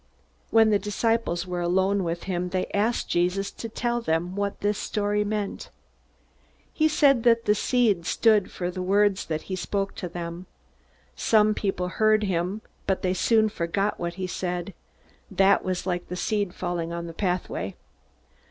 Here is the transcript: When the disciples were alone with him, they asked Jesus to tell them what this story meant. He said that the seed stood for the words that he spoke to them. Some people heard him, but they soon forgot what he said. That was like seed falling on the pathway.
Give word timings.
When 0.49 0.71
the 0.71 0.79
disciples 0.79 1.45
were 1.45 1.61
alone 1.61 2.03
with 2.03 2.23
him, 2.23 2.49
they 2.49 2.65
asked 2.73 3.07
Jesus 3.07 3.51
to 3.51 3.69
tell 3.69 4.01
them 4.01 4.35
what 4.35 4.61
this 4.61 4.79
story 4.79 5.23
meant. 5.23 5.69
He 6.73 6.87
said 6.87 7.21
that 7.21 7.45
the 7.45 7.53
seed 7.53 8.07
stood 8.07 8.49
for 8.49 8.71
the 8.71 8.81
words 8.81 9.27
that 9.27 9.43
he 9.43 9.55
spoke 9.55 9.93
to 9.97 10.09
them. 10.09 10.47
Some 11.15 11.53
people 11.53 11.87
heard 11.89 12.23
him, 12.23 12.63
but 12.87 13.03
they 13.03 13.13
soon 13.13 13.47
forgot 13.47 13.99
what 13.99 14.15
he 14.15 14.25
said. 14.25 14.73
That 15.29 15.63
was 15.63 15.85
like 15.85 16.05
seed 16.17 16.55
falling 16.55 16.91
on 16.91 17.05
the 17.05 17.13
pathway. 17.13 17.75